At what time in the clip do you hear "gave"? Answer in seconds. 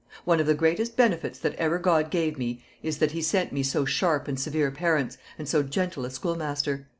2.09-2.35